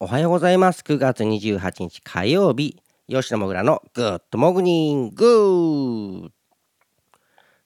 [0.00, 0.80] おはようございます。
[0.80, 6.32] 9月28日火曜日吉野もぐらのグッドモグニング。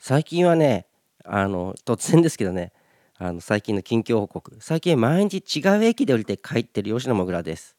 [0.00, 0.88] 最近はね
[1.24, 2.72] あの突然ですけどね
[3.16, 4.56] あの最近の近況報告。
[4.58, 7.76] 最近毎日違う駅で降りて帰ってる吉野もぐらです。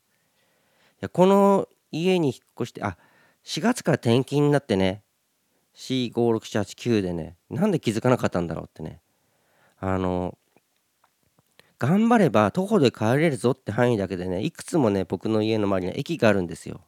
[0.94, 2.98] いやこの家に引っ越してあ
[3.44, 5.04] 4月から転勤になってね
[5.76, 9.02] C56789 でねなんで気づかなかったんだろうってね。
[9.78, 10.38] あの
[11.80, 16.82] 頑張れば徒歩で帰れるぞって範囲だけでねいくつもね僕の家の周りに駅があるんですよ。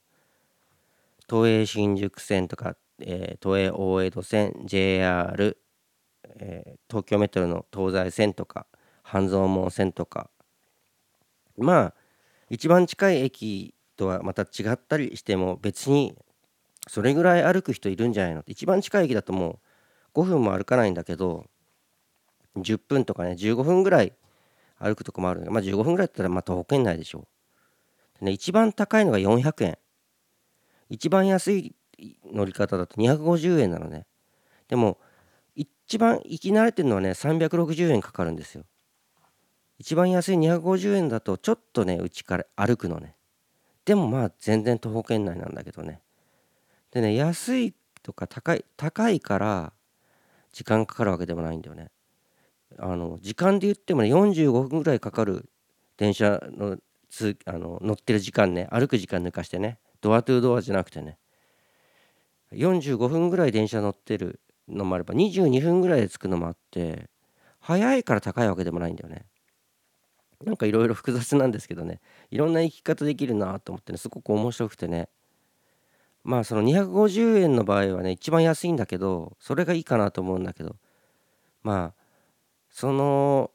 [1.27, 5.57] 都営新宿線とか、えー、都営大江戸線 JR、
[6.39, 8.65] えー、東京メトロの東西線とか
[9.03, 10.29] 半蔵門線とか。
[11.57, 11.93] まあ
[12.49, 16.15] 一番近い駅とはまた違ったりしても別に
[16.87, 19.59] それぐらい歩く人いるんじゃないのって一番近い駅だとも
[20.15, 21.45] う5分も歩かないんだけど
[22.57, 24.13] 10分とかね15分ぐらい
[24.79, 28.19] 歩くとこもあるまあ15分ぐらいだったらまあ徒歩圏内でしょう。
[28.19, 29.77] でね、一番高いのが400円。
[30.89, 31.75] 一番安い
[32.33, 34.05] 乗り方だと250円なのね。
[34.67, 34.97] でも、
[35.55, 38.63] 一番行き慣れてるのはね、360円かかるんですよ。
[39.77, 43.15] 一番安い250円だとちょっとね、うちから歩くのね。
[43.85, 46.01] でもまあ全然徒歩圏内なんだけどね。
[46.91, 49.73] でね、安いとか高い、高いから
[50.51, 51.89] 時間かかるわけでもないんだよね。
[52.77, 55.49] あの時間で言ってもね45分ぐらいかかる
[55.97, 56.77] 電車の
[57.09, 61.17] つあの乗ってる時間ね歩く時間抜かしてねドアトゥードアじゃなくてね
[62.53, 67.09] 45分ぐらい電車乗ってるのもあれば22分ぐらいで着くのもあって
[67.59, 69.25] 早いから高いわけでもないんだよね。
[70.45, 71.99] なんかいろいろ複雑なんですけどね
[72.31, 75.09] いろんな生き方できるなと思ってねすごく面白くてね。
[76.23, 80.75] まあその250円の場合はね一番安いんだけどそれがいいかなと思うんだけど
[81.63, 81.98] まあ
[82.69, 83.51] その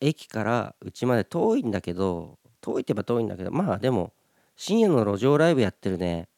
[0.00, 4.12] 駅からうちまで遠いんだけど遠いって言えば遠いんだけどまあでも
[4.56, 6.28] 深夜の路上ライブやってるね。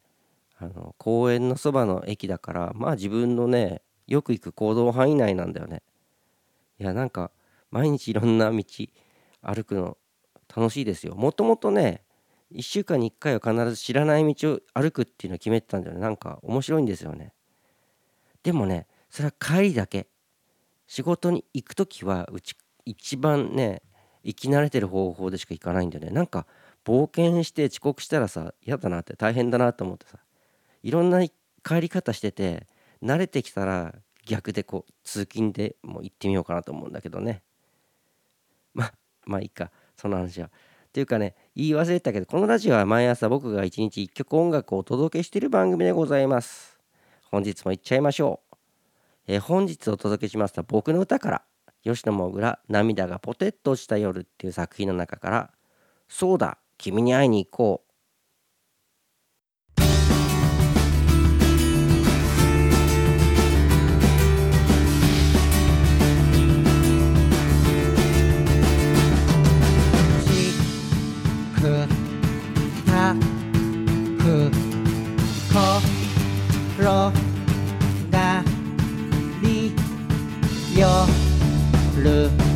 [0.61, 5.83] あの公園のそばの駅だからまあ自分のねよく行く行動範囲内なんだよね。
[6.81, 7.31] いやなんか
[7.71, 8.65] 毎日いろんな道
[9.43, 9.97] 歩くの
[10.55, 11.15] 楽しいですよ。
[11.15, 12.03] もともとね
[12.53, 16.01] 1週間に1回は必ず知らない道を歩くっていうのを決めてたんだよね。
[16.01, 17.33] なんか面白いんですよね。
[18.43, 20.09] でもねそれは帰りだけ。
[20.89, 23.83] 仕事に行く時はうち一番ね
[24.25, 26.47] 生き慣れてる方法でしか行かないんだよねなんか
[26.85, 30.19] 冒険して遅刻したらさ嫌だなって大変だなと思ってさ
[30.83, 31.25] いろんな
[31.63, 32.67] 帰り方してて
[33.03, 33.95] 慣れてきたら
[34.27, 37.43] 逆でこう通勤でもう行ってみようかなと思うんだけどね
[38.75, 38.91] ま
[39.27, 40.47] まあいいかその話は。
[40.47, 40.51] っ
[40.91, 46.79] ていうかね言い忘れたけどこのラジオは毎朝僕が一日一曲音楽をお届けしている番組でございます。
[47.31, 48.48] 本日も行っちゃいましょう。
[49.29, 51.43] えー、本日お届けしますのは僕の歌から
[51.85, 55.51] 吉野もぐら涙がポテッとした夜っていう作品の中から
[56.09, 57.88] そうだ君に会いに行こう
[82.09, 82.48] love.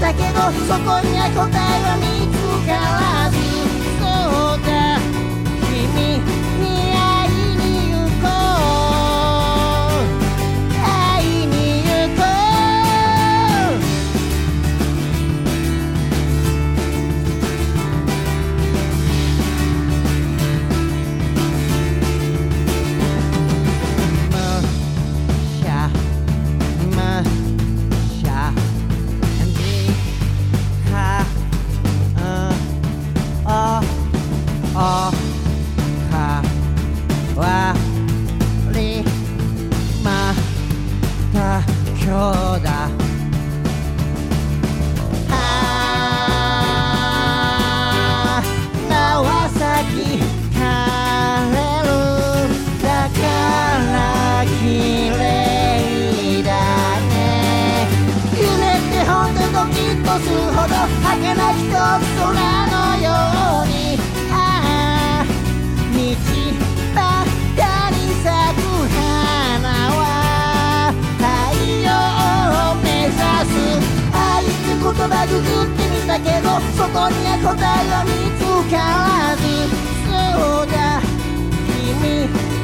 [0.00, 3.75] だけどそこには答えは見つからず。
[76.76, 79.42] そこには答えは見つからず。
[80.06, 81.00] そうだ
[82.00, 82.55] 君。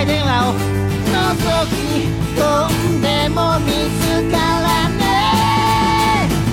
[0.00, 0.54] 帯電話を。
[0.54, 0.56] 覗
[1.68, 1.74] き
[2.38, 2.40] 込
[2.96, 3.68] んでも見
[4.00, 5.00] つからね。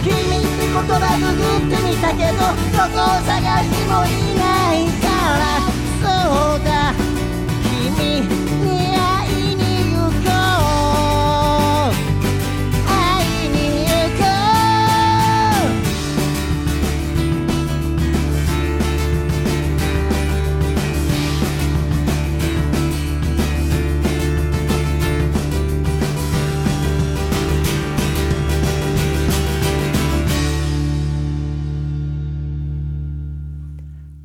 [0.04, 0.84] 君って言葉
[1.18, 2.40] ググってみたけど
[2.76, 4.44] どこを探してもいな
[4.76, 5.08] いか
[5.40, 5.64] ら。
[6.04, 6.06] そ
[6.58, 6.87] うだ。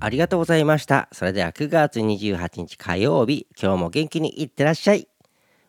[0.05, 1.09] ありがとうございました。
[1.13, 5.07] それでは9月28日火曜日、今日も元気にいってらっしゃい。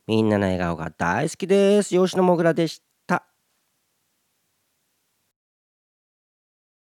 [0.08, 1.90] みんなの笑顔が大好きです。
[1.90, 2.93] 吉野もぐらでした。